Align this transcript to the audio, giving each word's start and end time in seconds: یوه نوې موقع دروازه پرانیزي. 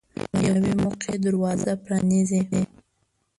یوه 0.45 0.57
نوې 0.63 0.73
موقع 0.83 1.13
دروازه 1.25 1.71
پرانیزي. 1.83 2.41